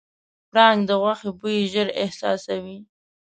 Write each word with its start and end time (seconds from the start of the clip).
پړانګ 0.49 0.79
د 0.89 0.91
غوښې 1.01 1.29
بوی 1.39 1.59
ژر 1.71 1.87
احساسوي. 2.03 2.77